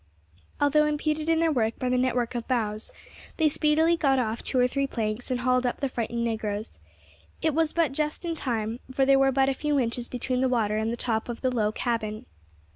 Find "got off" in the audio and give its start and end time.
3.95-4.41